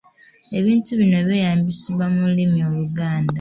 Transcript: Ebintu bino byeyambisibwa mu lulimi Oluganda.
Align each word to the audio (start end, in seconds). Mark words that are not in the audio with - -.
Ebintu 0.57 0.89
bino 0.99 1.17
byeyambisibwa 1.27 2.05
mu 2.13 2.19
lulimi 2.25 2.59
Oluganda. 2.69 3.29